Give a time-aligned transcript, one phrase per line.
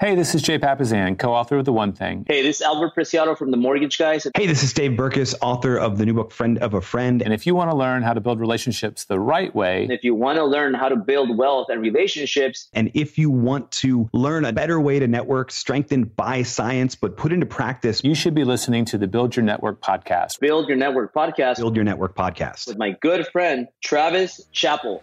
[0.00, 2.24] Hey, this is Jay Papasan, co-author of The One Thing.
[2.26, 4.26] Hey, this is Albert Preciado from The Mortgage Guys.
[4.34, 7.20] Hey, this is Dave Burkus, author of the new book Friend of a Friend.
[7.20, 10.14] And if you want to learn how to build relationships the right way, if you
[10.14, 14.46] want to learn how to build wealth and relationships, and if you want to learn
[14.46, 18.44] a better way to network strengthened by science but put into practice, you should be
[18.44, 20.40] listening to the Build Your Network podcast.
[20.40, 21.58] Build Your Network podcast.
[21.58, 25.02] Build Your Network podcast with my good friend Travis Chappell.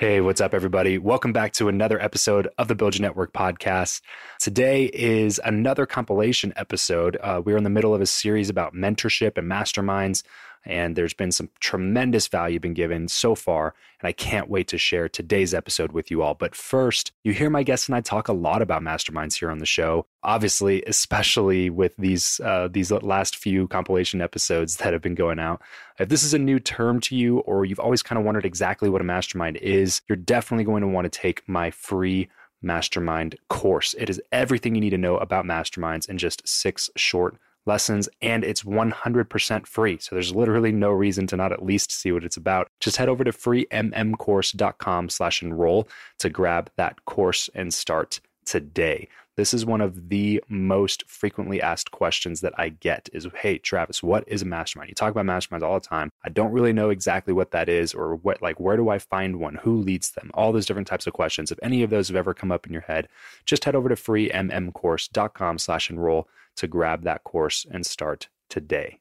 [0.00, 0.96] Hey, what's up, everybody?
[0.96, 4.00] Welcome back to another episode of the Build Your Network podcast.
[4.38, 7.18] Today is another compilation episode.
[7.20, 10.22] Uh, we're in the middle of a series about mentorship and masterminds
[10.64, 14.78] and there's been some tremendous value been given so far and i can't wait to
[14.78, 16.34] share today's episode with you all.
[16.34, 19.58] But first you hear my guests and i talk a lot about masterminds here on
[19.58, 25.14] the show obviously especially with these uh, these last few compilation episodes that have been
[25.14, 25.62] going out.
[25.98, 28.88] If this is a new term to you or you've always kind of wondered exactly
[28.88, 32.28] what a mastermind is you're definitely going to want to take my free
[32.62, 33.94] mastermind course.
[33.98, 38.44] It is everything you need to know about masterminds in just six short lessons and
[38.44, 39.98] it's 100% free.
[39.98, 42.68] So there's literally no reason to not at least see what it's about.
[42.80, 45.88] Just head over to freemmcourse.com slash enroll
[46.18, 49.08] to grab that course and start today.
[49.36, 54.02] This is one of the most frequently asked questions that I get is, hey, Travis,
[54.02, 54.88] what is a mastermind?
[54.88, 56.10] You talk about masterminds all the time.
[56.24, 59.36] I don't really know exactly what that is or what, like, where do I find
[59.36, 59.54] one?
[59.56, 60.30] Who leads them?
[60.34, 61.50] All those different types of questions.
[61.50, 63.08] If any of those have ever come up in your head,
[63.46, 68.98] just head over to freemmcourse.com slash enroll to grab that course and start today.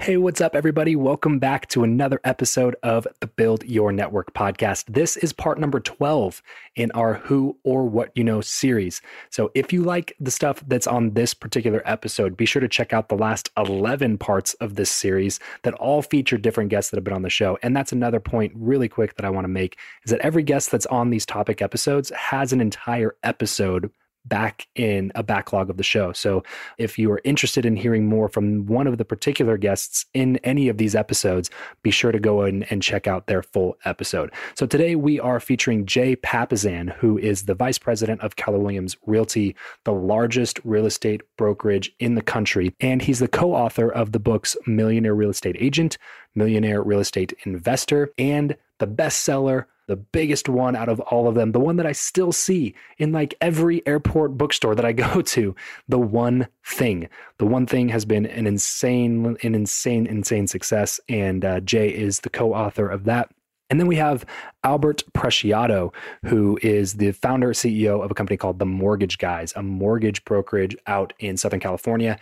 [0.00, 0.94] Hey, what's up, everybody?
[0.94, 4.84] Welcome back to another episode of the Build Your Network podcast.
[4.86, 6.40] This is part number 12
[6.76, 9.02] in our Who or What You Know series.
[9.30, 12.92] So, if you like the stuff that's on this particular episode, be sure to check
[12.92, 17.04] out the last 11 parts of this series that all feature different guests that have
[17.04, 17.58] been on the show.
[17.64, 20.70] And that's another point, really quick, that I want to make is that every guest
[20.70, 23.90] that's on these topic episodes has an entire episode
[24.24, 26.12] back in a backlog of the show.
[26.12, 26.42] So
[26.76, 30.68] if you are interested in hearing more from one of the particular guests in any
[30.68, 31.50] of these episodes,
[31.82, 34.32] be sure to go in and check out their full episode.
[34.54, 38.96] So today we are featuring Jay Papasan, who is the vice president of Keller Williams
[39.06, 42.74] Realty, the largest real estate brokerage in the country.
[42.80, 45.98] And he's the co author of the books Millionaire Real Estate Agent,
[46.34, 51.52] Millionaire Real Estate Investor, and the bestseller the biggest one out of all of them,
[51.52, 55.56] the one that I still see in like every airport bookstore that I go to,
[55.88, 57.08] the one thing.
[57.38, 61.00] The one thing has been an insane, an insane, insane success.
[61.08, 63.30] And uh, Jay is the co author of that.
[63.70, 64.24] And then we have
[64.64, 65.92] Albert Preciado,
[66.24, 70.74] who is the founder CEO of a company called The Mortgage Guys, a mortgage brokerage
[70.86, 72.18] out in Southern California.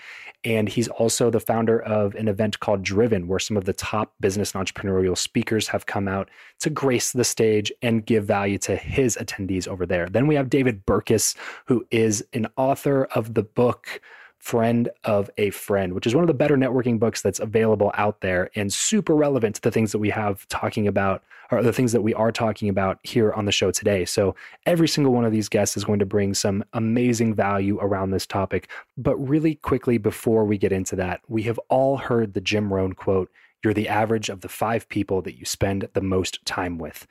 [0.47, 4.15] And he's also the founder of an event called Driven, where some of the top
[4.21, 8.77] business and entrepreneurial speakers have come out to grace the stage and give value to
[8.77, 10.09] his attendees over there.
[10.09, 11.35] Then we have David Burkus,
[11.67, 14.01] who is an author of the book
[14.39, 18.21] Friend of a Friend, which is one of the better networking books that's available out
[18.21, 21.93] there and super relevant to the things that we have talking about or the things
[21.93, 24.05] that we are talking about here on the show today.
[24.05, 24.35] So
[24.65, 28.27] every single one of these guests is going to bring some amazing value around this
[28.27, 28.69] topic.
[28.97, 32.95] But really quickly before we get into that, we have all heard the Jim Rohn
[32.95, 33.31] quote,
[33.63, 37.07] you're the average of the five people that you spend the most time with.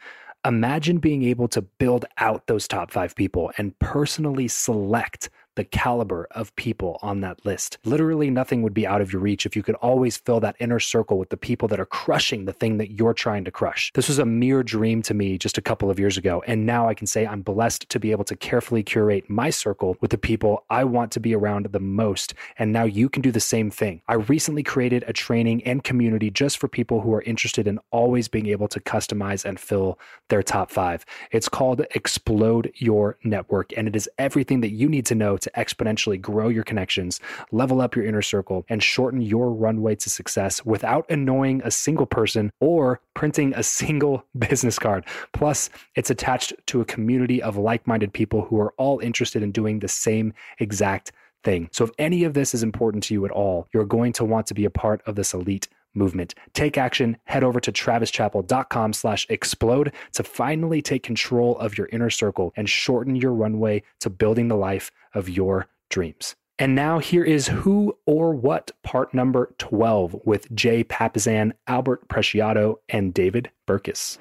[0.45, 6.27] Imagine being able to build out those top five people and personally select the caliber
[6.31, 7.77] of people on that list.
[7.83, 10.79] Literally nothing would be out of your reach if you could always fill that inner
[10.79, 13.91] circle with the people that are crushing the thing that you're trying to crush.
[13.93, 16.43] This was a mere dream to me just a couple of years ago.
[16.47, 19.97] And now I can say I'm blessed to be able to carefully curate my circle
[20.01, 22.33] with the people I want to be around the most.
[22.57, 24.01] And now you can do the same thing.
[24.07, 28.27] I recently created a training and community just for people who are interested in always
[28.27, 29.99] being able to customize and fill
[30.29, 31.05] their top five.
[31.31, 35.51] It's called Explode Your Network, and it is everything that you need to know to
[35.51, 37.19] exponentially grow your connections,
[37.51, 42.06] level up your inner circle, and shorten your runway to success without annoying a single
[42.06, 45.06] person or printing a single business card.
[45.31, 49.51] Plus, it's attached to a community of like minded people who are all interested in
[49.51, 51.12] doing the same exact
[51.44, 51.69] thing.
[51.71, 54.48] So, if any of this is important to you at all, you're going to want
[54.48, 56.36] to be a part of this elite movement.
[56.53, 57.18] Take action.
[57.25, 62.69] Head over to travischappell.com slash explode to finally take control of your inner circle and
[62.69, 66.36] shorten your runway to building the life of your dreams.
[66.57, 72.75] And now here is Who or What, part number 12 with Jay Papasan, Albert Preciado,
[72.88, 74.19] and David Burkus.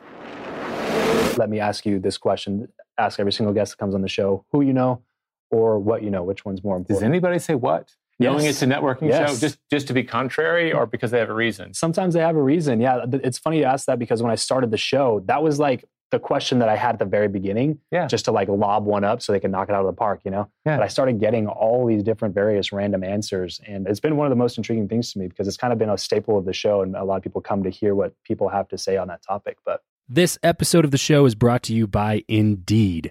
[1.39, 2.69] Let me ask you this question.
[2.99, 5.03] Ask every single guest that comes on the show who you know
[5.51, 6.25] or what you know.
[6.25, 7.01] Which one's more important?
[7.01, 7.95] Does anybody say what?
[8.21, 8.55] Knowing Yes.
[8.55, 9.31] it's a networking Yes.
[9.33, 11.75] show just, just to be contrary or because they have a reason?
[11.75, 12.81] Sometimes they have a reason.
[12.81, 15.85] Yeah, it's funny you ask that because when I started the show, that was like
[16.11, 18.07] the question that I had at the very beginning, Yeah.
[18.07, 20.21] just to like lob one up so they could knock it out of the park,
[20.25, 20.49] you know.
[20.65, 20.77] Yeah.
[20.77, 24.31] But I started getting all these different various random answers, and it's been one of
[24.31, 26.53] the most intriguing things to me because it's kind of been a staple of the
[26.53, 29.09] show, and a lot of people come to hear what people have to say on
[29.09, 29.57] that topic.
[29.65, 33.11] But This episode of the show is brought to you by Indeed.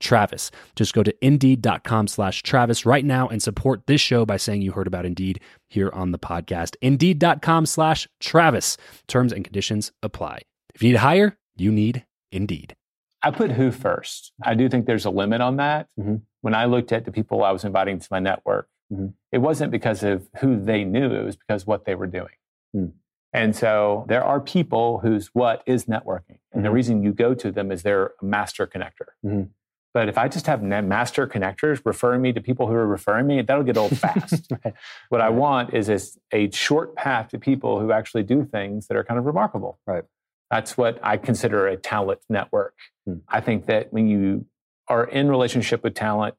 [0.00, 0.50] Travis.
[0.76, 4.72] Just go to indeed.com slash Travis right now and support this show by saying you
[4.72, 6.76] heard about Indeed here on the podcast.
[6.82, 8.76] Indeed.com slash Travis.
[9.06, 10.42] Terms and conditions apply.
[10.74, 12.74] If you need to hire, you need Indeed.
[13.22, 14.32] I put who first.
[14.44, 15.88] I do think there's a limit on that.
[15.98, 16.22] Mhm.
[16.42, 19.14] When I looked at the people I was inviting to my network, Mhm.
[19.32, 22.34] it wasn't because of who they knew, it was because what they were doing.
[22.72, 22.86] Hmm.
[23.32, 26.38] And so there are people whose what is networking.
[26.52, 26.74] And the Mhm.
[26.74, 29.48] reason you go to them is they're a master connector.
[29.98, 33.42] But if I just have master connectors referring me to people who are referring me,
[33.42, 34.46] that'll get old fast.
[34.64, 34.72] Right.
[35.08, 38.96] What I want is this, a short path to people who actually do things that
[38.96, 39.80] are kind of remarkable.
[39.88, 40.04] Right.
[40.52, 42.76] That's what I consider a talent network.
[43.08, 43.14] Hmm.
[43.28, 44.46] I think that when you
[44.86, 46.36] are in relationship with talent,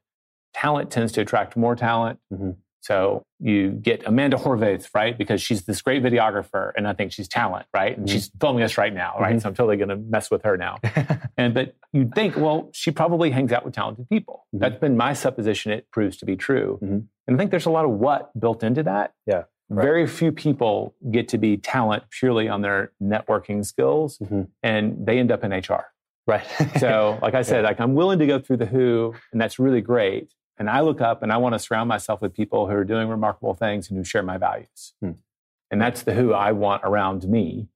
[0.53, 2.19] talent tends to attract more talent.
[2.33, 2.55] Mhm.
[2.81, 5.17] So you get Amanda Horvath, right?
[5.17, 7.98] Because she's this great videographer, and I think she's talent, right?
[7.98, 8.12] And Mhm.
[8.12, 9.36] she's filming us right now, right?
[9.36, 9.41] Mhm.
[9.41, 10.77] So I'm totally going to mess with her now.
[11.38, 14.45] And but you'd think, well, she probably hangs out with talented people.
[14.55, 14.59] Mhm.
[14.59, 15.71] That's been my supposition.
[15.71, 16.79] It proves to be true.
[16.81, 17.05] Mhm.
[17.27, 19.13] And I think there's a lot of what built into that.
[19.25, 19.83] Yeah, right.
[19.83, 24.48] Very few people get to be talent purely on their networking skills, Mhm.
[24.63, 25.86] and they end up in HR.
[26.27, 26.45] Right.
[26.79, 27.69] So, like I said, Yeah.
[27.69, 30.29] like I'm willing to go through the who, and that's really great.
[30.59, 33.07] And I look up and I want to surround myself with people who are doing
[33.07, 34.93] remarkable things and who share my values.
[35.01, 35.11] Hmm.
[35.71, 37.69] And that's the who I want around me.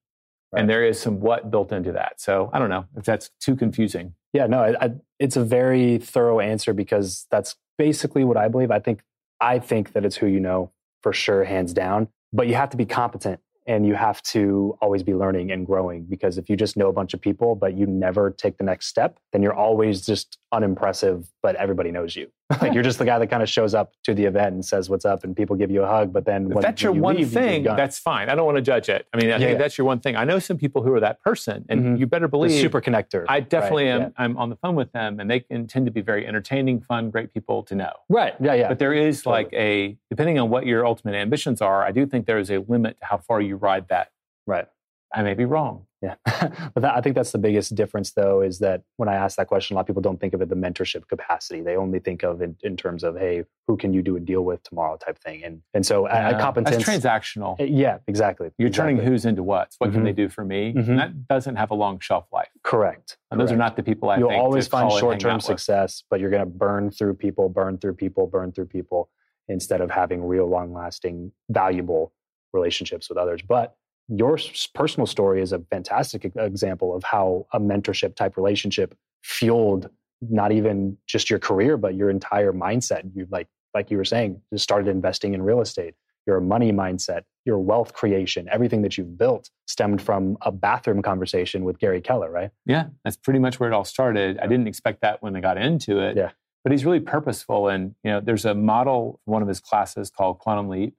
[0.51, 0.61] Right.
[0.61, 2.19] And there is some what built into that.
[2.19, 4.13] So I don't know if that's too confusing.
[4.33, 8.71] Yeah, no, I, I, it's a very thorough answer because that's basically what I believe.
[8.71, 9.01] I think
[9.39, 10.71] I think that it's who you know
[11.03, 12.07] for sure, hands down.
[12.31, 16.05] But you have to be competent and you have to always be learning and growing
[16.05, 18.87] because if you just know a bunch of people but you never take the next
[18.87, 21.31] step, then you're always just unimpressive.
[21.43, 22.31] But everybody knows you.
[22.61, 24.89] like you're just the guy that kind of shows up to the event and says
[24.89, 26.11] what's up, and people give you a hug.
[26.13, 28.29] But then If when, that's your you one leave, thing, that's fine.
[28.29, 29.07] I don't want to judge it.
[29.13, 29.57] I mean, I Yeah, think yeah.
[29.57, 30.15] that's your one thing.
[30.15, 31.99] I know some people who are that person, and Mhm.
[31.99, 33.25] you better the believe super connector.
[33.27, 34.13] I definitely right, am.
[34.17, 37.09] I'm on the phone with them, and they can tend to be very entertaining, fun,
[37.09, 37.91] great people to know.
[38.09, 38.33] Right.
[38.39, 38.53] Yeah.
[38.53, 38.67] Yeah.
[38.69, 39.43] But there is Totally.
[39.43, 41.83] like a depending on what your ultimate ambitions are.
[41.83, 44.09] I do think there is a limit to how far you ride that.
[44.45, 44.67] right.
[45.15, 45.85] I may be wrong.
[46.03, 46.15] Yeah.
[46.73, 49.47] but that, I think that's the biggest difference, though, is that when I ask that
[49.47, 51.61] question, a lot of people don't think of it the mentorship capacity.
[51.61, 54.41] They only think of it in terms of, hey, who can you do a deal
[54.43, 55.43] with tomorrow type thing.
[55.45, 56.75] And and so at, at competence.
[56.75, 57.55] That's transactional.
[57.59, 58.51] yeah, exactly.
[58.57, 58.95] You're exactly.
[58.95, 59.77] turning who's into what's.
[59.79, 60.05] What can Mhm.
[60.05, 60.73] they do for me?
[60.73, 60.89] Mhm.
[60.89, 62.49] And that doesn't have a long shelf life.
[62.63, 63.17] Correct.
[63.31, 65.19] And those are not the people I You'll always to find call and hang short
[65.21, 65.45] term out with.
[65.45, 69.09] success, but you're going to burn through people, burn through people, burn through people
[69.47, 72.11] instead of having real long lasting, valuable
[72.51, 73.41] relationships with others.
[73.41, 73.75] But
[74.07, 74.37] your
[74.73, 79.89] personal story is a fantastic example of how a mentorship type relationship fueled
[80.29, 83.09] not even just your career, but your entire mindset.
[83.13, 85.95] You like, like you were saying, you started investing in real estate.
[86.25, 91.65] Your money mindset, your wealth creation, everything that you've built stemmed from a bathroom conversation
[91.65, 92.51] with Gary Keller, right?
[92.65, 94.39] Yeah, that's pretty much where it all started.
[94.39, 96.15] I didn't expect that when I got into it.
[96.15, 96.31] Yeah.
[96.63, 97.67] But he's really purposeful.
[97.67, 100.95] And, you know, there's a model, one of his classes called Quantum Leap.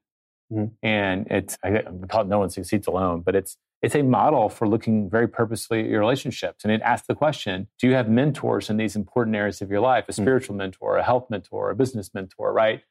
[0.53, 0.73] Mhm.
[0.83, 4.67] And it's, I call it No One Succeeds Alone, but it's, it's a model for
[4.67, 6.65] looking very purposefully at your relationships.
[6.65, 9.81] And it asks the question Do you have mentors in these important areas of your
[9.81, 10.05] life?
[10.09, 10.23] A Hmm.
[10.23, 12.83] spiritual mentor, a health mentor, a business mentor, right?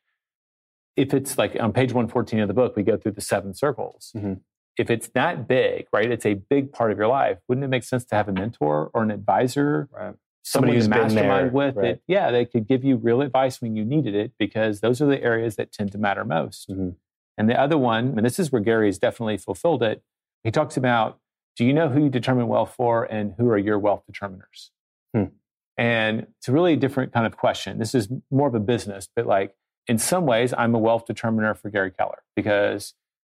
[0.96, 4.12] If it's like on page 114 of the book, we go through the seven circles.
[4.16, 4.42] Mhm.
[4.78, 7.84] If it's that big, right, it's a big part of your life, wouldn't it make
[7.84, 9.88] sense to have a mentor or an advisor?
[9.92, 10.16] Right.
[10.44, 11.86] Somebody who's mastermind there, with right.
[11.92, 12.04] it.
[12.08, 15.22] Yeah, they could give you real advice when you needed it because those are the
[15.24, 16.70] areas that tend to matter most.
[16.70, 16.96] Mhm.
[17.38, 20.04] And the other one, and this is where Gary has definitely fulfilled it,
[20.44, 21.20] he talks about
[21.56, 24.72] do you know who you determine wealth for and who are your wealth determiners?
[25.14, 25.26] Hmm.
[25.78, 27.78] And it's a really different kind of question.
[27.78, 29.56] This is more of a business, but like
[29.88, 32.94] in some ways, I'm a wealth determiner for Gary Keller because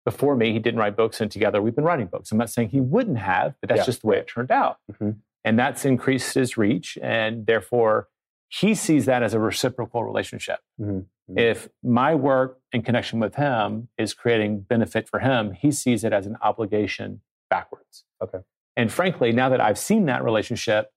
[0.04, 2.30] before me, he didn't write books, and together we've been writing books.
[2.30, 3.84] I'm not saying he wouldn't have, but that's Yeah.
[3.86, 4.78] just the way it turned out.
[4.92, 5.16] Mhm.
[5.44, 8.08] And that's increased his reach, and therefore
[8.48, 10.60] he sees that as a reciprocal relationship.
[10.80, 11.06] Mhm.
[11.30, 11.38] Mhm.
[11.38, 16.12] If my work in connection with him is creating benefit for him, he sees it
[16.12, 18.04] as an obligation backwards.
[18.22, 18.38] Okay.
[18.76, 20.90] And frankly, now that I've seen that relationship,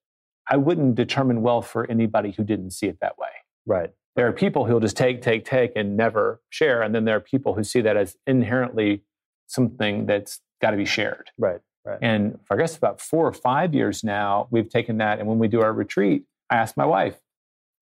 [0.50, 3.30] I wouldn't determine wealth for anybody who didn't see it that way.
[3.66, 3.92] Right.
[4.16, 6.82] There are people who'll just take, take, take and never share.
[6.82, 9.04] And then there are people who see that as inherently
[9.46, 11.32] something that's got to be shared.
[11.38, 11.60] Right.
[11.86, 12.00] Right.
[12.02, 15.20] And for I guess about four or five years now, we've taken that.
[15.20, 17.18] And when we do our retreat, I ask my wife,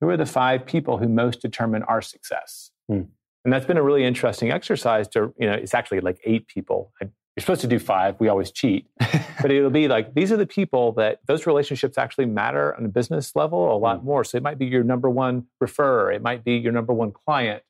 [0.01, 2.71] who are the five people who most determine our success?
[2.87, 3.03] Hmm.
[3.43, 6.91] And that's been a really interesting exercise to, you know, it's actually like eight people.
[7.01, 8.15] I- You're supposed to do five.
[8.19, 8.87] We always cheat.
[9.41, 12.87] but it'll be like, these are the people that those relationships actually matter on a
[12.87, 14.23] business level a lot more.
[14.23, 16.15] So it might be your number one referrer.
[16.15, 17.61] It might be your number one client.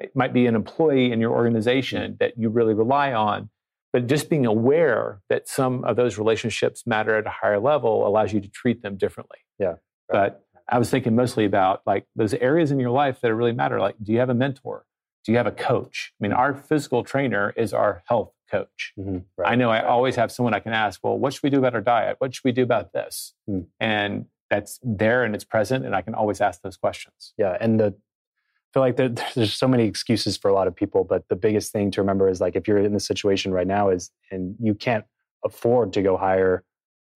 [0.00, 3.50] It might be an employee in your organization that you really rely on.
[3.92, 8.32] But just being aware that some of those relationships matter at a higher level allows
[8.32, 9.38] you to treat them differently.
[9.58, 9.74] Yeah.
[10.08, 13.80] But I was thinking mostly about like those areas in your life that really matter.
[13.80, 14.86] Like, do you have a mentor?
[15.24, 16.12] Do you have a coach?
[16.18, 18.92] I mean, our physical trainer is our health coach.
[18.98, 19.24] Mhm.
[19.44, 21.74] I know I always have someone I can ask, well, what should we do about
[21.74, 22.16] our diet?
[22.18, 23.34] What should we do about this?
[23.46, 23.60] Hmm.
[23.78, 27.34] And that's there and it's present, and I can always ask those questions.
[27.36, 30.74] Yeah, and the I feel like there, there's so many excuses for a lot of
[30.76, 33.66] people, but the biggest thing to remember is like if you're in this situation right
[33.66, 35.04] now is and you can't
[35.44, 36.64] afford to go hire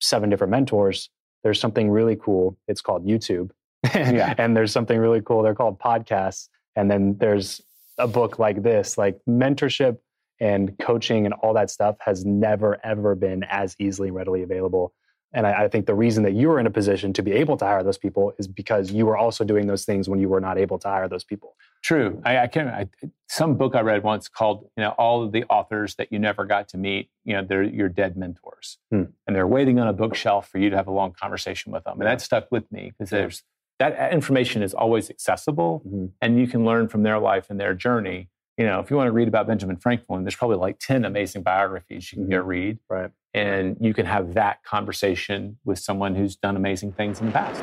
[0.00, 1.10] seven different mentors,
[1.44, 2.56] there's something really cool.
[2.66, 3.50] It's called YouTube.
[3.94, 4.34] Yeah.
[4.38, 5.42] and there's something really cool.
[5.42, 6.48] They're called podcasts.
[6.74, 7.60] And then there's
[7.98, 9.98] a book like this, like mentorship
[10.40, 14.92] and coaching and all that stuff has never, ever been as easily and readily available.
[15.34, 17.56] And I, I think the reason that you were in a position to be able
[17.58, 20.40] to hire those people is because you were also doing those things when you were
[20.40, 21.56] not able to hire those people.
[21.82, 22.22] True.
[22.24, 22.68] I, I can.
[22.68, 22.88] I,
[23.28, 26.44] some book I read once called, you know, all of the authors that you never
[26.46, 27.10] got to meet.
[27.24, 29.04] You know, they're your dead mentors, Hmm.
[29.26, 32.00] and they're waiting on a bookshelf for you to have a long conversation with them.
[32.00, 33.42] And that stuck with me because there's
[33.80, 36.10] that information is always accessible, Mhm.
[36.22, 38.28] and you can learn from their life and their journey.
[38.56, 41.42] You know, if you want to read about Benjamin Franklin, there's probably like ten amazing
[41.42, 43.10] biographies you can go read, Right.
[43.34, 43.53] and
[43.84, 47.62] you can have that conversation with someone who's done amazing things in the past.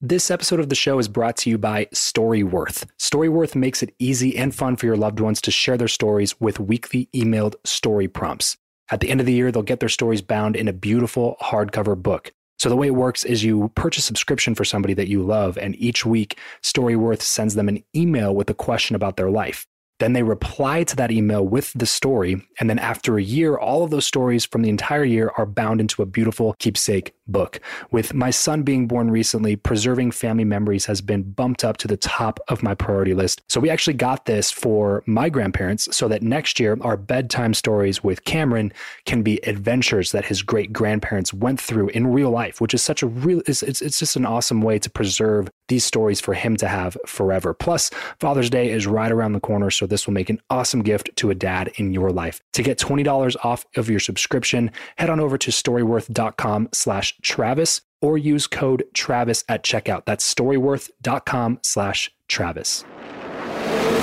[0.00, 2.86] This episode of the show is brought to you by Storyworth.
[2.98, 6.60] Storyworth makes it easy and fun for your loved ones to share their stories with
[6.60, 8.56] weekly emailed story prompts.
[8.90, 12.00] At the end of the year, they'll get their stories bound in a beautiful hardcover
[12.00, 12.32] book.
[12.58, 15.76] So the way it works is you purchase subscription for somebody that you love, and
[15.76, 19.66] each week Storyworth sends them an email with a question about their life.
[19.98, 22.46] Then they reply to that email with the story.
[22.60, 25.80] And then after a year, all of those stories from the entire year are bound
[25.80, 27.60] into a beautiful keepsake book.
[27.90, 31.96] With my son being born recently, preserving family memories has been bumped up to the
[31.96, 33.42] top of my priority list.
[33.48, 38.04] So we actually got this for my grandparents so that next year our bedtime stories
[38.04, 38.72] with Cameron
[39.06, 43.02] can be adventures that his great grandparents went through in real life, which is such
[43.02, 46.56] a real, it's, it's, it's just an awesome way to preserve these stories for him
[46.56, 47.52] to have forever.
[47.52, 51.10] Plus, Father's Day is right around the corner, so this will make an awesome gift
[51.16, 52.40] to a dad in your life.
[52.54, 58.18] To get $20 off of your subscription, head on over to storyworth.com slash Travis or
[58.18, 60.04] use code Travis at checkout.
[60.04, 62.84] That's storyworth.com slash Travis.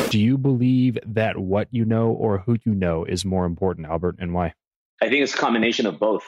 [0.10, 4.18] Do you believe that what you know or who you know is more important, Albert,
[4.20, 4.54] and why?
[5.02, 6.24] I think it's a combination of both.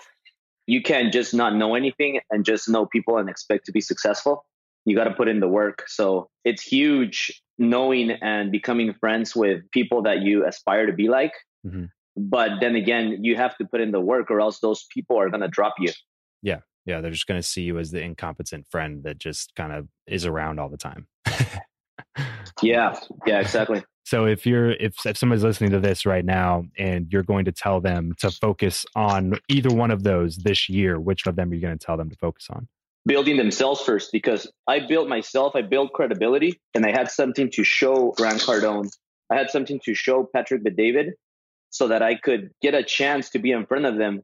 [0.68, 4.46] You can't just not know anything and just know people and expect to be successful.
[4.86, 5.84] You got to put in the work.
[5.88, 11.34] So it's huge knowing and becoming friends with people that you aspire to be like.
[11.66, 11.90] Mhm.
[12.18, 15.30] But then again, you have to put in the work or else those people are
[15.30, 15.92] going to drop you.
[16.42, 16.60] Yeah.
[16.86, 19.88] Yeah, they're just going to see you as the incompetent friend that just kind of
[20.08, 21.08] is around all the time.
[22.62, 22.96] Yeah.
[23.26, 23.84] Yeah, exactly.
[24.06, 27.52] So if you're if if somebody's listening to this right now and you're going to
[27.52, 31.56] tell them to focus on either one of those this year, which of them are
[31.56, 32.68] you going to tell them to focus on?
[33.08, 37.63] Building themselves first because I built myself, I built credibility, and I had something to
[37.63, 38.89] show Grant Cardone.
[39.32, 41.13] I had something to show Patrick Bet-David
[41.70, 44.22] so that I could get a chance to be in front of them.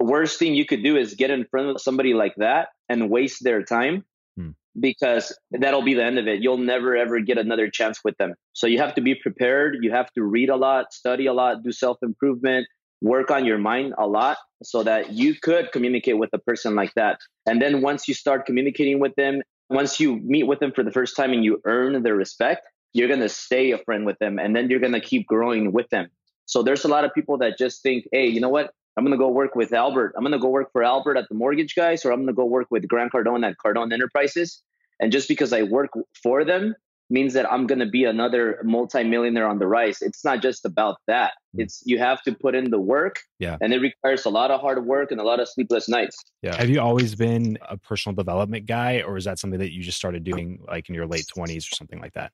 [0.00, 3.08] The worst thing you could do is get in front of somebody like that and
[3.10, 4.04] waste their time
[4.36, 4.50] Hmm.
[4.78, 6.42] because that'll be the end of it.
[6.42, 8.34] You'll never ever get another chance with them.
[8.52, 9.78] So you have to be prepared.
[9.82, 12.66] You have to read a lot, study a lot, do self improvement,
[13.04, 16.92] work on your mind a lot so that you could communicate with a person like
[16.94, 17.20] that.
[17.46, 20.90] And then once you start communicating with them, once you meet with them for the
[20.90, 24.38] first time and you earn their respect, you're going to stay a friend with them
[24.38, 26.08] and then you're going to keep growing with them.
[26.46, 28.72] So there's a lot of people that just think, hey, you know what?
[28.96, 30.14] I'm going to go work with Albert.
[30.16, 32.32] I'm going to go work for Albert at the mortgage guys, or I'm going to
[32.32, 34.62] go work with Grant Cardone at Cardone Enterprises.
[35.00, 35.90] And just because I work
[36.22, 36.74] for them
[37.14, 40.02] means that I'm going to be another multimillionaire on the rise.
[40.02, 41.32] It's not just about that.
[41.54, 41.62] Hmm.
[41.62, 43.20] It's you have to put in the work.
[43.38, 43.56] Yeah.
[43.60, 46.16] And it requires a lot of hard work and a lot of sleepless nights.
[46.42, 46.56] Yeah.
[46.56, 49.96] Have you always been a personal development guy, or is that something that you just
[49.96, 52.32] started doing like in your late twenties or something like that?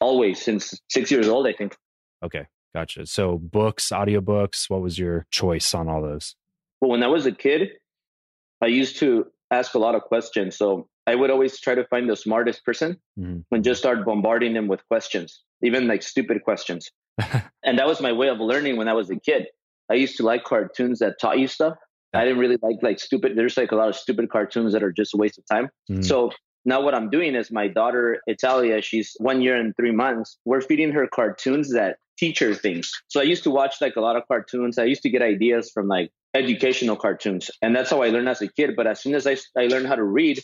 [0.00, 1.76] Always since six years old, I think.
[2.24, 3.06] Okay, gotcha.
[3.06, 6.34] So books, audiobooks, what was your choice on all those?
[6.80, 7.68] Well, when I was a kid,
[8.62, 10.56] I used to ask a lot of questions.
[10.56, 13.44] So I would always try to find the smartest person Mhm.
[13.50, 16.90] and just start bombarding them with questions, even like stupid questions.
[17.62, 19.46] and that was my way of learning when I was a kid.
[19.90, 21.76] I used to like cartoons that taught you stuff.
[22.14, 23.36] I didn't really like like stupid.
[23.36, 25.68] There's like a lot of stupid cartoons that are just a waste of time.
[25.90, 26.04] Mhm.
[26.04, 26.30] So
[26.64, 30.38] now what I'm doing is my daughter Italia, she's one year and three months.
[30.44, 32.90] We're feeding her cartoons that teach her things.
[33.08, 34.78] So I used to watch like a lot of cartoons.
[34.78, 38.40] I used to get ideas from like educational cartoons, and that's how I learned as
[38.42, 38.74] a kid.
[38.76, 40.38] But as soon as I I learned how to read,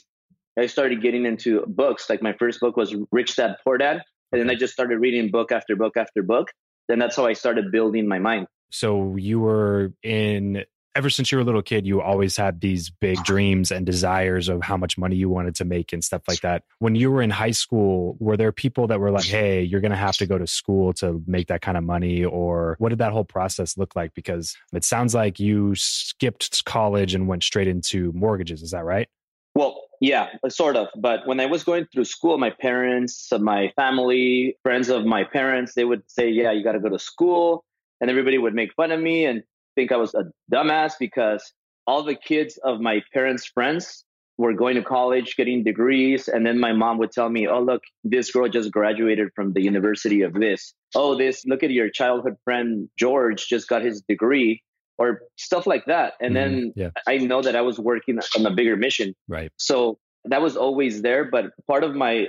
[0.59, 2.09] I started getting into books.
[2.11, 5.31] Like my first book was Rich Dad Poor Dad, and then I just started reading
[5.31, 6.51] book after book after book.
[6.89, 8.47] Then that's how I started building my mind.
[8.71, 10.65] So you were in
[10.97, 14.49] ever since you were a little kid, you always had these big dreams and desires
[14.49, 16.65] of how much money you wanted to make and stuff like that.
[16.79, 19.93] When you were in high school, were there people that were like, "Hey, you're going
[19.93, 22.99] to have to go to school to make that kind of money," or what did
[22.99, 24.15] that whole process look like?
[24.15, 28.63] Because it sounds like you skipped college and went straight into mortgages.
[28.63, 29.09] Is that right?
[29.55, 30.89] Well, yeah, uh, sort of.
[30.97, 35.25] But when I was going through school, my parents, uh, my family, friends of my
[35.25, 37.65] parents, they would say, "Yeah, you got to go to school,"
[38.01, 39.43] and everybody would make fun of me and
[39.75, 41.53] think I was a dumbass because
[41.87, 44.05] all the kids of my parents' friends
[44.39, 46.27] were going to college, getting degrees.
[46.27, 49.61] And then my mom would tell me, oh, look, this girl just graduated from the
[49.61, 50.73] university of this.
[50.95, 54.63] Oh, this, look at your childhood friend, George, just got his degree
[55.01, 56.13] or stuff like that.
[56.21, 56.55] And mm-hmm.
[56.55, 56.91] then yeah.
[57.09, 59.17] I know that I was working on a bigger mission.
[59.27, 59.51] Right.
[59.57, 61.25] So that was always there.
[61.25, 62.27] But part of my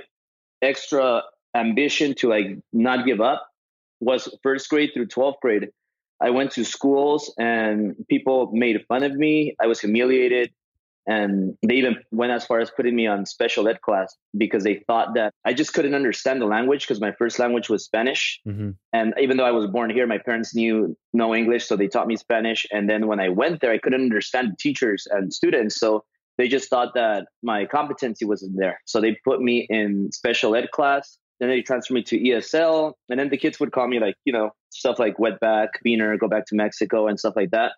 [0.62, 1.22] extra
[1.54, 3.46] ambition to like not give up
[4.00, 5.68] was first grade through 12th grade.
[6.20, 9.54] I went to schools and people made fun of me.
[9.60, 10.50] I was humiliated.
[11.06, 14.84] And they even went as far as putting me on special ed class because they
[14.86, 18.40] thought that I just couldn't understand the language because my first language was Spanish.
[18.46, 18.70] Mm-hmm.
[18.92, 21.66] And even though I was born here, my parents knew no English.
[21.66, 22.66] So they taught me Spanish.
[22.70, 25.78] And then when I went there, I couldn't understand the teachers and students.
[25.80, 26.04] So
[26.38, 28.80] they just thought that my competency wasn't there.
[28.86, 31.18] So they put me in special ed class.
[31.40, 32.92] Then they transferred me to ESL.
[33.08, 36.28] And then the kids would call me like, you know, stuff like wetback, beaner, go
[36.28, 37.72] back to Mexico and stuff like that.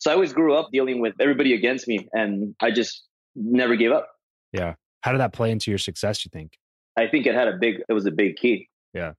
[0.00, 3.04] So I always grew up dealing with everybody against me and I just
[3.34, 4.08] never gave up.
[4.52, 4.74] Yeah.
[5.02, 6.58] How did that play into your success, you think?
[6.96, 8.68] I think it had a big, it was a big key.
[8.92, 9.12] Yeah.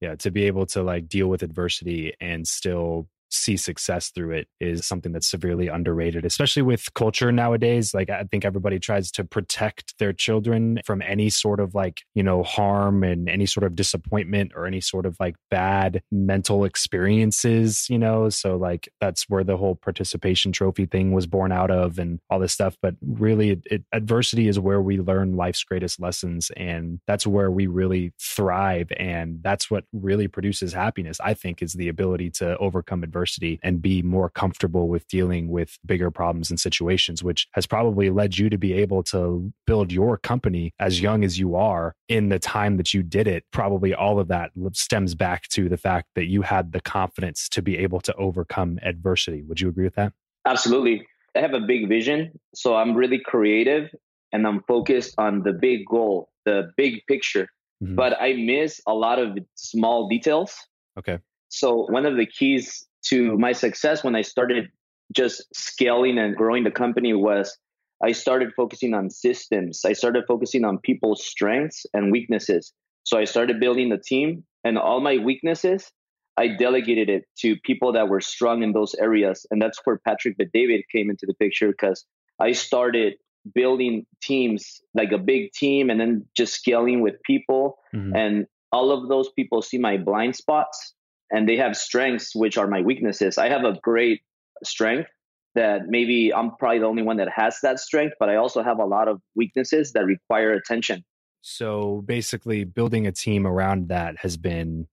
[0.00, 0.16] Yeah.
[0.16, 4.86] To be able to like deal with adversity and still see success through it is
[4.86, 7.92] something that's severely underrated, especially with culture nowadays.
[7.92, 12.22] Like, I think everybody tries to protect their children from any sort of like, you
[12.22, 17.88] know, harm and any sort of disappointment or any sort of like bad mental experiences,
[17.90, 18.28] you know?
[18.28, 22.38] So, like, that's where the whole participation trophy thing was born out of and all
[22.38, 22.76] this stuff.
[22.80, 26.50] But really, it, it, adversity is where we learn life's greatest lessons.
[26.56, 28.88] And that's where we really thrive.
[28.96, 33.58] And that's what really produces happiness, I think, is the ability to overcome adversity adversity
[33.62, 38.36] and be more comfortable with dealing with bigger problems and situations, which has probably led
[38.36, 42.38] you to be able to build your company as young as you are in the
[42.38, 43.44] time that you did it.
[43.50, 47.62] Probably all of that stems back to the fact that you had the confidence to
[47.62, 49.42] be able to overcome adversity.
[49.42, 50.12] Would you agree with that?
[50.44, 51.06] Absolutely.
[51.34, 52.38] I have a big vision.
[52.54, 53.90] So I'm really creative
[54.32, 57.48] and I'm focused on the big goal, the big picture.
[57.82, 57.96] Mm-hmm.
[57.96, 60.54] But I miss a lot of small details.
[60.98, 61.18] Okay.
[61.48, 64.68] So one of the keys to my success when I started
[65.14, 67.56] just scaling and growing the company was
[68.02, 69.82] I started focusing on systems.
[69.84, 72.72] I started focusing on people's strengths and weaknesses.
[73.04, 75.90] So I started building the team and all my weaknesses,
[76.36, 79.46] I delegated it to people that were strong in those areas.
[79.50, 82.04] And that's where Patrick Bet-David came into the picture because
[82.40, 83.14] I started
[83.54, 87.76] building teams like a big team and then just scaling with people.
[87.94, 88.16] Mm-hmm.
[88.16, 90.93] And all of those people see my blind spots
[91.34, 93.38] and they have strengths which are my weaknesses.
[93.38, 94.22] I have a great
[94.62, 95.10] strength
[95.56, 98.78] that maybe I'm probably the only one that has that strength, but I also have
[98.78, 101.04] a lot of weaknesses that require attention.
[101.42, 104.86] So basically, building a team around that has been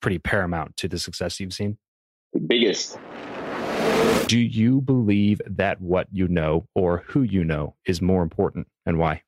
[0.00, 1.78] pretty paramount to the success you've seen.
[2.32, 2.96] The biggest.
[4.28, 8.98] Do you believe that what you know or who you know is more important and
[8.98, 9.22] why?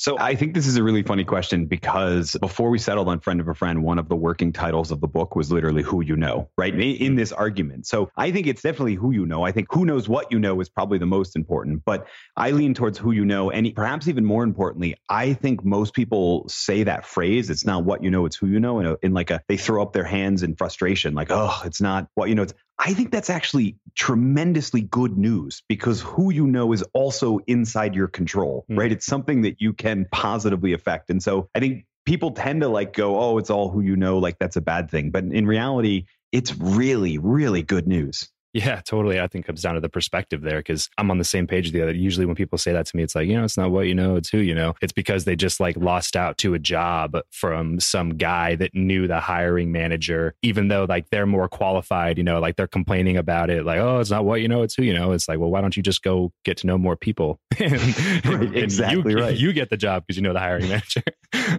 [0.00, 3.40] So I think this is a really funny question because before we settled on friend
[3.40, 6.14] of a friend, one of the working titles of the book was literally who you
[6.14, 6.72] know, right?
[6.72, 7.84] In this argument.
[7.88, 9.42] So I think it's definitely who you know.
[9.42, 12.06] I think who knows what you know is probably the most important, but
[12.36, 13.50] I lean towards who you know.
[13.50, 18.04] And perhaps even more importantly, I think most people say that phrase, it's not what
[18.04, 18.78] you know, it's who you know.
[18.78, 22.06] In, in like a, they throw up their hands in frustration, like, oh, it's not
[22.14, 22.42] what you know.
[22.42, 27.94] It's, I think that's actually tremendously good news because who you know is also inside
[27.94, 28.78] your control, mm.
[28.78, 28.92] right?
[28.92, 31.10] It's something that you can positively affect.
[31.10, 34.18] And so I think people tend to like go, oh, it's all who you know,
[34.18, 35.10] like that's a bad thing.
[35.10, 38.30] But in reality, it's really, really good news.
[38.58, 39.20] Yeah, totally.
[39.20, 41.74] I think comes down to the perspective there because I'm on the same page with
[41.74, 41.92] the other.
[41.92, 43.94] Usually, when people say that to me, it's like, you know, it's not what you
[43.94, 44.74] know, it's who you know.
[44.82, 49.06] It's because they just like lost out to a job from some guy that knew
[49.06, 53.48] the hiring manager, even though like they're more qualified, you know, like they're complaining about
[53.48, 55.12] it, like, oh, it's not what you know, it's who you know.
[55.12, 57.38] It's like, well, why don't you just go get to know more people?
[57.60, 57.74] and,
[58.56, 59.36] exactly you, right.
[59.36, 61.02] You get the job because you know the hiring manager.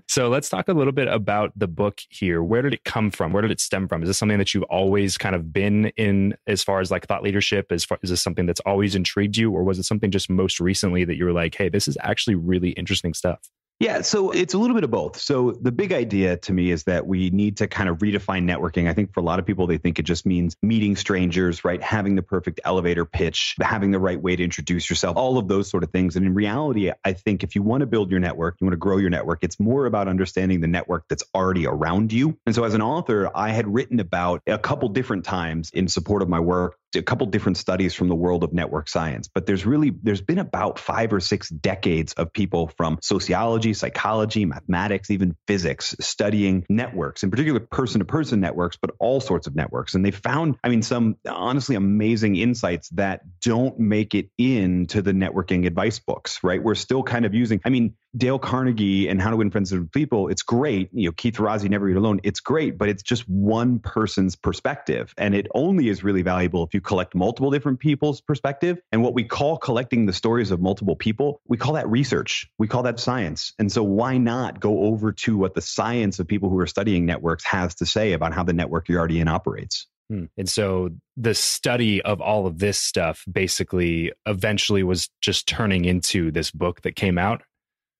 [0.09, 2.43] so let's talk a little bit about the book here.
[2.43, 3.31] Where did it come from?
[3.31, 4.03] Where did it stem from?
[4.03, 7.23] Is this something that you've always kind of been in as far as like thought
[7.23, 7.71] leadership?
[7.71, 11.05] Is, is this something that's always intrigued you, or was it something just most recently
[11.05, 13.39] that you were like, hey, this is actually really interesting stuff?
[13.79, 15.17] Yeah, so it's a little bit of both.
[15.17, 18.89] So the big idea to me is that we need to kind of redefine networking.
[18.89, 21.81] I think for a lot of people, they think it just means meeting strangers, right?
[21.81, 25.69] Having the perfect elevator pitch, having the right way to introduce yourself, all of those
[25.69, 26.17] sort of things.
[26.17, 28.77] And in reality, I think if you want to build your network, you want to
[28.77, 32.37] grow your network, it's more about understanding the network that's already around you.
[32.45, 36.21] And so as an author, I had written about a couple different times in support
[36.21, 39.65] of my work a couple different studies from the world of network science, but there's
[39.65, 45.35] really there's been about 5 or 6 decades of people from sociology, psychology, mathematics, even
[45.47, 49.93] physics studying networks, in particular person to person networks, but all sorts of networks.
[49.93, 55.11] And they found, I mean, some honestly amazing insights that don't make it into the
[55.11, 56.61] networking advice books, right?
[56.61, 59.91] We're still kind of using, I mean, Dale Carnegie and How to Win Friends and
[59.91, 60.89] People, it's great.
[60.91, 65.13] You know, Keith Ferrazzi, Never Eat Alone, it's great, but it's just one person's perspective.
[65.17, 68.79] And it only is really valuable if you collect multiple different people's perspective.
[68.91, 72.49] And what we call collecting the stories of multiple people, we call that research.
[72.57, 73.53] We call that science.
[73.59, 77.05] And so why not go over to what the science of people who are studying
[77.05, 79.87] networks has to say about how the network you're already in operates?
[80.09, 80.25] Hmm.
[80.37, 86.31] And so the study of all of this stuff basically eventually was just turning into
[86.31, 87.43] this book that came out.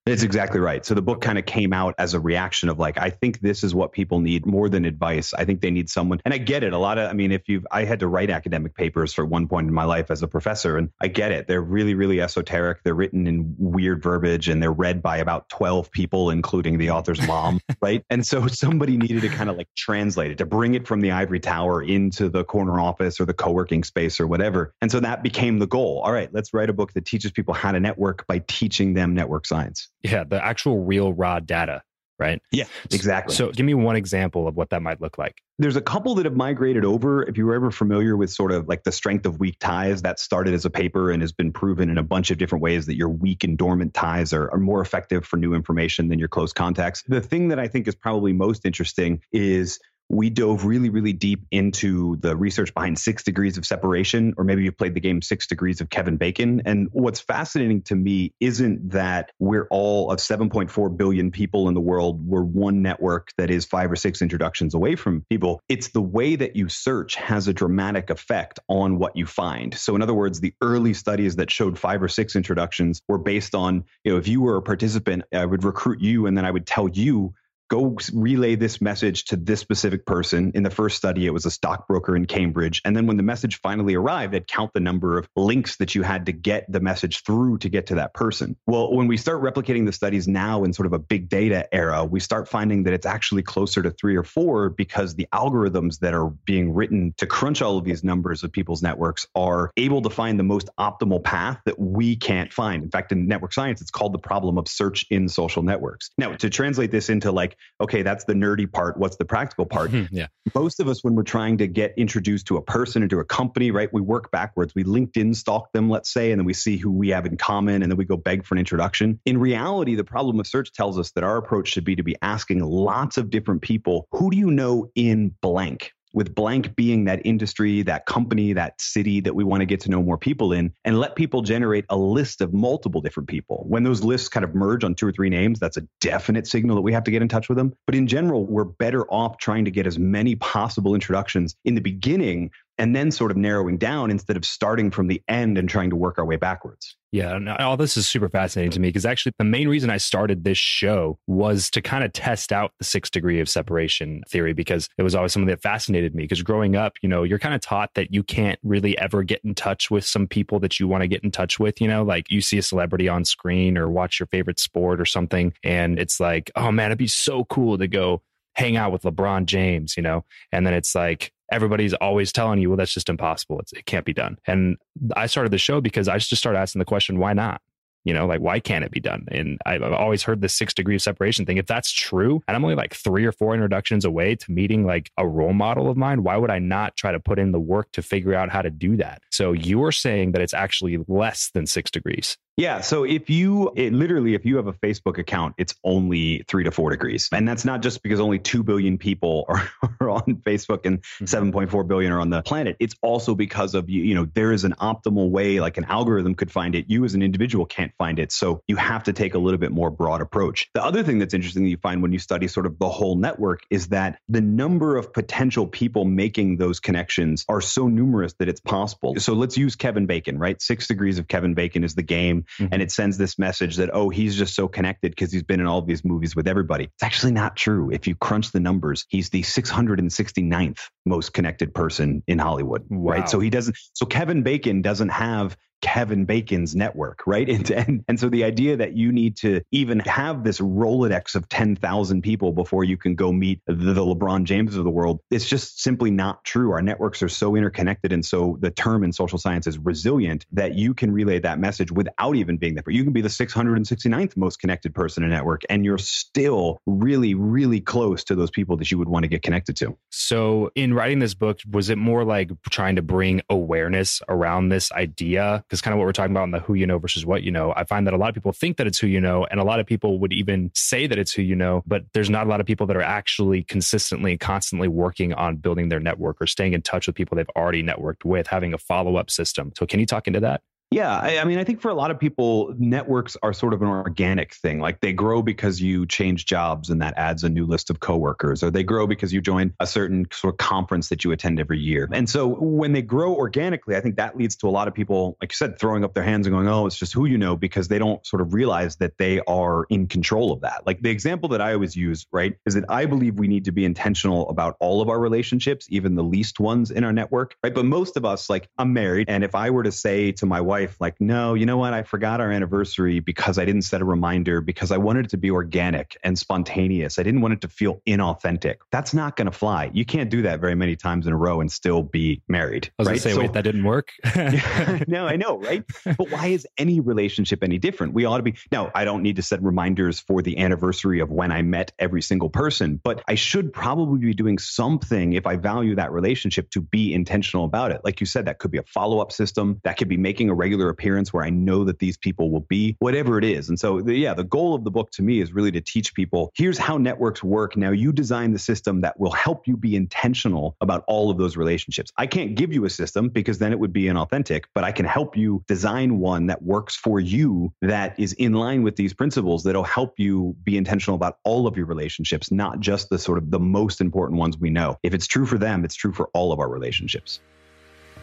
[0.10, 0.84] It's exactly right.
[0.84, 3.63] So the book kind of came out as a reaction of like, I think this
[3.63, 5.34] is what people need more than advice.
[5.34, 6.74] I think they need someone, and I get it.
[6.74, 9.48] A lot of, I mean, if you've, I had to write academic papers for one
[9.48, 11.48] point in my life as a professor, and I get it.
[11.48, 12.84] They're really, really esoteric.
[12.84, 17.26] They're written in weird verbiage and they're read by about 12 people, including the author's
[17.28, 18.04] mom, right?
[18.10, 21.12] And so somebody needed to kind of like translate it, to bring it from the
[21.12, 24.74] ivory tower into the corner office or the co working space or whatever.
[24.82, 26.02] And so that became the goal.
[26.04, 29.13] All right, let's write a book that teaches people how to network by teaching them
[29.13, 29.89] network science.
[30.03, 31.83] Yeah, the actual real raw data,
[32.17, 32.41] right?
[32.51, 33.35] Yeah, exactly.
[33.35, 35.41] So give me one example of what that might look like.
[35.57, 37.23] There's a couple that have migrated over.
[37.23, 40.17] If you were ever familiar with sort of like the strength of weak ties, that
[40.19, 42.95] started as a paper and has been proven in a bunch of different ways that
[42.95, 46.53] your weak and dormant ties are, are more effective for new information than your close
[46.53, 47.03] contacts.
[47.09, 49.79] The thing that I think is probably most interesting is
[50.10, 54.63] we dove really, really deep into the research behind six degrees of separation, or maybe
[54.63, 56.63] you've played the game Six Degrees of Kevin Bacon.
[56.65, 61.82] And what's fascinating to me isn't that we're all of 7.4 billion people in the
[61.82, 65.62] world, we're one network that is five or six introductions away from people.
[65.69, 69.76] It's the way that you search has a dramatic effect on what you find.
[69.76, 73.54] So, in other words, the early studies that showed five or six introductions were based
[73.54, 76.52] on, you know, if you were a participant, I would recruit you and then I
[76.52, 77.36] would tell you
[77.69, 80.51] go relay this message to this specific person.
[80.55, 82.82] In the first study, it was a stockbroker in Cambridge.
[82.84, 86.01] And then when the message finally arrived, it count the number of links that you
[86.01, 88.55] had to get the message through to get to that person.
[88.65, 92.03] Well, when we start replicating the studies now in sort of a big data era,
[92.03, 96.13] we start finding that it's actually closer to three or four because the algorithms that
[96.13, 100.10] are being written to crunch all of these numbers of people's networks are able to
[100.10, 102.84] find the most optimal path that we can't find.
[102.84, 106.10] In fact, in network science, it's called the problem of search in social networks.
[106.17, 108.98] Now, to translate this into like okay, that's the nerdy part.
[108.98, 109.91] What's the practical part?
[109.91, 110.28] Mm-hmm, yeah.
[110.54, 113.26] Most of us, when we're trying to get introduced to a person or to a
[113.26, 114.74] company, right, we work backwards.
[114.76, 117.82] We LinkedIn stalk them, let's say, and then we see who we have in common,
[117.82, 119.19] and then we go beg for an introduction.
[119.26, 122.15] In reality, the problem of search tells us that our approach should be to be
[122.22, 125.93] asking lots of different people, who do you know in blank?
[126.13, 129.89] With blank being that industry, that company, that city that we want to get to
[129.89, 133.65] know more people in, and let people generate a list of multiple different people.
[133.67, 136.76] When those lists kind of merge on two or three names, that's a definite signal
[136.76, 137.74] that we have to get in touch with them.
[137.86, 141.82] But in general, we're better off trying to get as many possible introductions in the
[141.82, 145.89] beginning and then sort of narrowing down instead of starting from the end and trying
[145.89, 146.95] to work our way backwards.
[147.12, 150.43] Yeah, all this is super fascinating to me because actually the main reason I started
[150.43, 154.88] this show was to kind of test out the six degree of separation theory because
[154.98, 156.24] it was always something that fascinated me.
[156.24, 159.41] Because growing up, you know, you're kind of taught that you can't really ever get
[159.43, 161.82] in touch with some people that you want to get in touch with.
[161.82, 165.06] You know, like you see a celebrity on screen or watch your favorite sport or
[165.06, 168.22] something, and it's like, oh man, it'd be so cool to go
[168.60, 170.26] hang out with LeBron James, you know?
[170.52, 173.60] And then it's like, everybody's always telling you, well, that's just impossible.
[173.60, 174.38] It's, it can't be done.
[174.45, 174.78] And
[175.15, 177.62] I started the show because I just started asking the question, why not?
[178.06, 179.28] You know, like, why can't it be done?
[179.30, 181.58] And I've always heard this six degree of separation thing.
[181.58, 185.12] If that's true, and I'm only like three or four introductions away to meeting like
[185.17, 187.91] a role model of mine, why would I not try to put in the work
[187.93, 189.22] to figure out how to do that?
[189.32, 192.38] So you're saying that it's actually less than six degrees.
[192.60, 192.82] Yeah.
[192.82, 196.72] So if you it, literally, if you have a Facebook account, it's only three to
[196.72, 197.30] four degrees.
[197.32, 199.69] And that's not just because only 2 billion people are,
[200.02, 201.58] are on Facebook and mm-hmm.
[201.58, 202.76] 7.4 billion are on the planet.
[202.80, 206.36] It's also because of, you, you know, there is an optimal way, like an algorithm
[206.36, 206.86] could find it.
[206.89, 208.34] You as an individual can't find it.
[208.34, 210.69] So you have to take a little bit more broad approach.
[210.74, 213.15] The other thing that's interesting that you find when you study sort of the whole
[213.15, 218.50] network is that the number of potential people making those connections are so numerous that
[218.50, 219.15] it's possible.
[219.17, 220.62] So let's use Kevin Bacon, right?
[220.62, 222.73] Six degrees of Kevin Bacon is the game mm-hmm.
[222.73, 225.65] and it sends this message that oh he's just so connected because he's been in
[225.65, 229.29] all these movies with everybody it's actually not true if you crunch the numbers he's
[229.29, 233.12] the 669th most connected person in hollywood wow.
[233.13, 237.49] right so he doesn't so kevin bacon doesn't have Kevin Bacon's network, right?
[237.59, 241.49] And, and, and so the idea that you need to even have this Rolodex of
[241.49, 245.47] 10,000 people before you can go meet the, the LeBron James of the world, it's
[245.47, 246.71] just simply not true.
[246.71, 248.13] Our networks are so interconnected.
[248.13, 251.91] And so the term in social science is resilient that you can relay that message
[251.91, 252.83] without even being there.
[252.87, 257.33] You can be the 669th most connected person in a network, and you're still really,
[257.33, 259.97] really close to those people that you would want to get connected to.
[260.11, 264.91] So, in writing this book, was it more like trying to bring awareness around this
[264.91, 265.63] idea?
[265.69, 267.51] Because kind of what we're talking about in the who you know versus what you
[267.51, 269.60] know, I find that a lot of people think that it's who you know, and
[269.60, 272.47] a lot of people would even say that it's who you know, but there's not
[272.47, 276.47] a lot of people that are actually consistently, constantly working on building their network or
[276.47, 279.71] staying in touch with people they've already networked with, having a follow up system.
[279.77, 280.62] So, can you talk into that?
[280.91, 283.84] Yeah, I, I, mean, I think for a lot of people, networks are sort of
[283.84, 284.80] an organic thing.
[284.80, 288.63] Like they grow because you change jobs and that adds a new list of coworkers,
[288.63, 291.78] or they grow because you join a certain sort of conference that you attend every
[291.78, 292.10] year.
[292.12, 295.38] And so when they grow organically, I think that leads to a lot of people,
[295.39, 297.56] like you said, throwing up their hands and going, oh, it's just who you know,
[297.56, 300.88] because they don't sort of realize that they are in control of that.
[300.88, 303.71] Like the example that I always use, right, is that I believe we need to
[303.71, 307.75] be intentional about all of our relationships, even the least ones in our network, right?
[307.75, 310.62] But most of us, like I'm married, and if I were to say to my
[310.62, 311.93] wife, wife, like, no, you know what?
[311.93, 315.37] I forgot our anniversary because I didn't set a reminder because I wanted it to
[315.37, 317.19] be organic and spontaneous.
[317.19, 318.75] I didn't want it to feel inauthentic.
[318.91, 319.91] That's not going to fly.
[319.93, 322.89] You can't do that very many times in a row and still be married.
[322.97, 323.11] I was right?
[323.11, 324.11] going to say, so, wait, that didn't work.
[325.07, 325.83] no, I know, right?
[326.05, 328.13] But why is any relationship any different?
[328.13, 328.55] We ought to be.
[328.71, 332.21] Now, I don't need to set reminders for the anniversary of when I met every
[332.21, 336.81] single person, but I should probably be doing something if I value that relationship to
[336.81, 338.01] be intentional about it.
[338.05, 340.53] Like you said, that could be a follow up system, that could be making a
[340.53, 343.69] regular regular appearance where I know that these people will be, whatever it is.
[343.69, 346.13] And so, the, yeah, the goal of the book to me is really to teach
[346.13, 347.75] people here's how networks work.
[347.75, 351.58] Now you design the system that will help you be intentional about all of those
[351.58, 352.12] relationships.
[352.17, 355.08] I can't give you a system because then it would be inauthentic, but I can
[355.08, 359.63] help you design one that works for you that is in line with these principles
[359.63, 363.49] that'll help you be intentional about all of your relationships, not just the sort of
[363.49, 364.99] the most important ones we know.
[365.01, 367.39] If it's true for them, it's true for all of our relationships.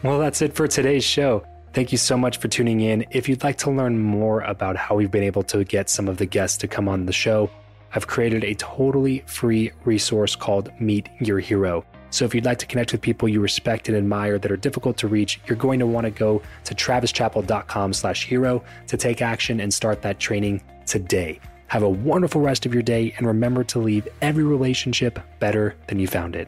[0.01, 1.43] Well, that's it for today's show.
[1.73, 3.05] Thank you so much for tuning in.
[3.11, 6.17] If you'd like to learn more about how we've been able to get some of
[6.17, 7.51] the guests to come on the show,
[7.93, 11.85] I've created a totally free resource called Meet Your Hero.
[12.09, 14.97] So if you'd like to connect with people you respect and admire that are difficult
[14.97, 19.59] to reach, you're going to want to go to travischappell.com slash hero to take action
[19.59, 21.39] and start that training today.
[21.67, 25.99] Have a wonderful rest of your day and remember to leave every relationship better than
[25.99, 26.47] you found it.